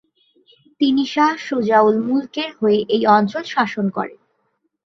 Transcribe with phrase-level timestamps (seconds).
[0.81, 4.19] তিনি শাহ সুজা-উল-মুলকের হয়ে এই অঞ্চল শাসন করেন।